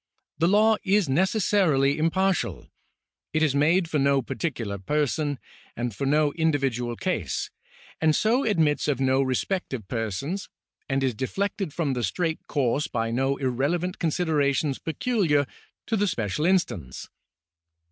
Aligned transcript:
The 0.39 0.47
law 0.47 0.77
is 0.83 1.07
necessarily 1.07 1.99
impartial. 1.99 2.71
It 3.33 3.43
is 3.43 3.53
made 3.53 3.87
for 3.87 3.99
no 3.99 4.23
particular 4.23 4.79
person, 4.79 5.37
and 5.77 5.95
for 5.95 6.07
no 6.07 6.33
individual 6.33 6.95
case, 6.95 7.51
and 8.01 8.15
so 8.15 8.43
admits 8.43 8.87
of 8.87 8.99
no 8.99 9.21
respect 9.21 9.75
of 9.75 9.87
persons, 9.87 10.49
and 10.89 11.03
is 11.03 11.13
deflected 11.13 11.71
from 11.71 11.93
the 11.93 12.03
straight 12.03 12.47
course 12.47 12.87
by 12.87 13.11
no 13.11 13.37
irrelevant 13.37 13.99
considerations 13.99 14.79
peculiar 14.79 15.45
to 15.85 15.95
the 15.95 16.07
special 16.07 16.47
instance. 16.47 17.07